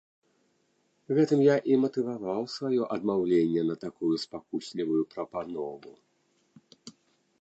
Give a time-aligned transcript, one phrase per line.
[1.17, 5.91] Гэтым я і матываваў сваё адмаўленне на такую спакуслівую прапанову.